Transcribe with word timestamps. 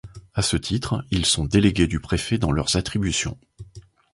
À 0.33 0.41
ce 0.41 0.57
titre, 0.57 1.05
ils 1.11 1.27
sont 1.27 1.45
délégués 1.45 1.85
du 1.85 1.99
préfet 1.99 2.39
dans 2.39 2.51
leurs 2.51 2.75
attributions. 2.75 3.37